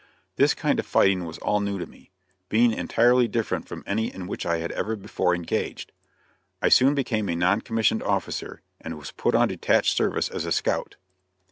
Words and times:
This 0.35 0.55
kind 0.55 0.79
of 0.79 0.87
fighting 0.87 1.25
was 1.25 1.37
all 1.37 1.59
new 1.59 1.77
to 1.77 1.85
me, 1.85 2.09
being 2.49 2.71
entirely 2.73 3.27
different 3.27 3.67
from 3.67 3.83
any 3.85 4.11
in 4.11 4.25
which 4.25 4.47
I 4.47 4.57
had 4.57 4.71
ever 4.71 4.95
before 4.95 5.35
engaged. 5.35 5.91
I 6.59 6.69
soon 6.69 6.95
became 6.95 7.29
a 7.29 7.35
non 7.35 7.61
commissioned 7.61 8.01
officer, 8.01 8.63
and 8.79 8.97
was 8.97 9.11
put 9.11 9.35
on 9.35 9.49
detached 9.49 9.95
service 9.95 10.27
as 10.29 10.43
a 10.43 10.51
scout. 10.51 10.95